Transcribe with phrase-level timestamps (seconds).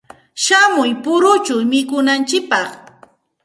[0.43, 2.67] Shamuy puruchaw mikunantsikpaq.